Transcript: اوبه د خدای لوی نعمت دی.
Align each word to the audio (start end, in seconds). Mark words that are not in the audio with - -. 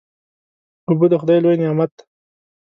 اوبه 0.87 1.05
د 1.09 1.13
خدای 1.21 1.39
لوی 1.43 1.55
نعمت 1.61 1.91
دی. 1.97 2.03